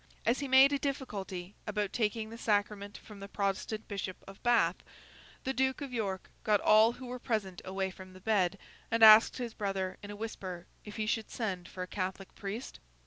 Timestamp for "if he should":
10.83-11.29